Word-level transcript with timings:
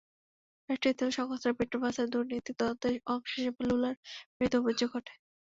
রাষ্ট্রীয় 0.69 0.95
তেল 0.97 1.09
সংস্থা 1.17 1.49
পেট্রোবাসে 1.57 2.03
দুর্নীতি 2.13 2.51
তদন্তের 2.59 2.93
অংশ 3.07 3.29
হিসেবে 3.37 3.61
লুলার 3.69 3.95
বিরুদ্ধে 4.35 4.57
অভিযোগ 4.61 4.89
ওঠে। 4.97 5.13